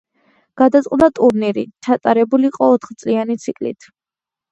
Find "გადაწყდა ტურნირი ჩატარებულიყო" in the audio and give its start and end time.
0.59-2.71